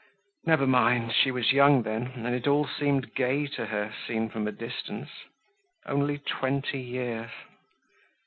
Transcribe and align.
Never 0.47 0.65
mind, 0.65 1.13
she 1.13 1.29
was 1.29 1.51
young 1.51 1.83
then, 1.83 2.07
and 2.15 2.33
it 2.33 2.47
all 2.47 2.65
seemed 2.65 3.13
gay 3.13 3.45
to 3.49 3.67
her, 3.67 3.93
seen 4.07 4.29
from 4.29 4.47
a 4.47 4.51
distance. 4.51 5.09
Only 5.85 6.17
twenty 6.17 6.79
years. 6.79 7.29